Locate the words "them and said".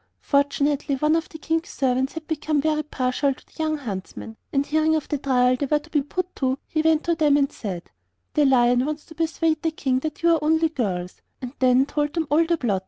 7.13-7.91